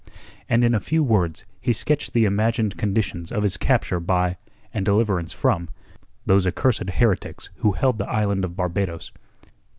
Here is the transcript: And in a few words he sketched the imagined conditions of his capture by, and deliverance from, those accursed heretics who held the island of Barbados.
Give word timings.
And 0.49 0.63
in 0.63 0.73
a 0.73 0.79
few 0.79 1.03
words 1.03 1.45
he 1.59 1.73
sketched 1.73 2.13
the 2.13 2.25
imagined 2.25 2.75
conditions 2.75 3.31
of 3.31 3.43
his 3.43 3.55
capture 3.55 3.99
by, 3.99 4.37
and 4.73 4.83
deliverance 4.83 5.31
from, 5.31 5.69
those 6.25 6.47
accursed 6.47 6.89
heretics 6.89 7.51
who 7.57 7.73
held 7.73 7.99
the 7.99 8.09
island 8.09 8.43
of 8.43 8.55
Barbados. 8.55 9.11